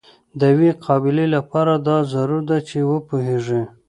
د 0.39 0.41
یوې 0.53 0.71
قابلې 0.85 1.25
لپاره 1.35 1.73
دا 1.87 1.97
ضرور 2.13 2.41
ده 2.49 2.57
چې 2.69 2.77
وپوهیږي. 2.91 3.61